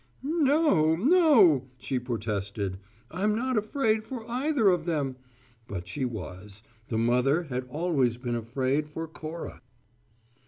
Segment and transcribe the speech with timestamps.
[0.23, 2.79] "No, no," she protested.
[3.11, 5.15] "I'm not afraid for either of them."
[5.67, 9.61] But she was: the mother had always been afraid for Cora.